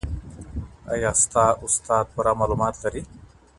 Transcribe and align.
ایا 0.93 1.11
ستا 1.21 1.45
استاد 1.65 2.05
پوره 2.13 2.31
معلومات 2.39 2.75
لري؟ 2.83 3.01